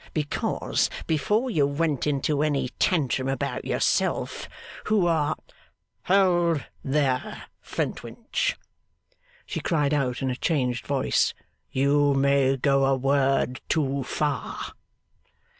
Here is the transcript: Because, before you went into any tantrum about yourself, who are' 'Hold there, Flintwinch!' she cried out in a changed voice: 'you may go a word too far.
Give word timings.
Because, 0.15 0.89
before 1.05 1.51
you 1.51 1.67
went 1.67 2.07
into 2.07 2.41
any 2.41 2.69
tantrum 2.79 3.27
about 3.27 3.65
yourself, 3.65 4.49
who 4.85 5.05
are' 5.05 5.35
'Hold 6.05 6.65
there, 6.83 7.43
Flintwinch!' 7.61 8.55
she 9.45 9.59
cried 9.59 9.93
out 9.93 10.23
in 10.23 10.31
a 10.31 10.35
changed 10.35 10.87
voice: 10.87 11.35
'you 11.71 12.15
may 12.15 12.57
go 12.57 12.83
a 12.87 12.95
word 12.95 13.61
too 13.69 14.01
far. 14.03 14.73